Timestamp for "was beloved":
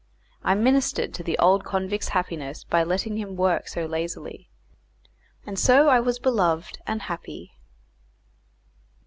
5.99-6.79